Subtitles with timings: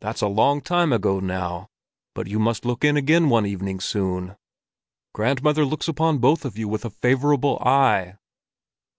[0.00, 1.70] "That's a long time ago now.
[2.12, 4.36] But you must look in again one evening soon.
[5.14, 8.16] Grandmother looks upon both of you with a favorable eye!"